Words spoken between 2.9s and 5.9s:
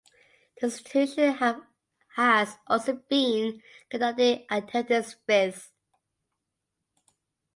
been conducting activities viz.